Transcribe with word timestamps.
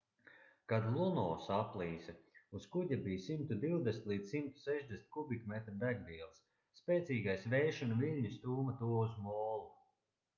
kad 0.71 0.85
luno 0.93 1.23
saplīsa 1.47 2.13
uz 2.59 2.63
kuģa 2.75 2.97
bija 3.07 3.19
120-160 3.25 5.03
kubikmetri 5.17 5.75
degvielas 5.83 6.41
spēcīgais 6.81 7.45
vējš 7.53 7.83
un 7.89 7.93
viļņi 8.01 8.33
stūma 8.39 8.75
to 8.81 8.89
uz 9.03 9.13
molu 9.27 9.71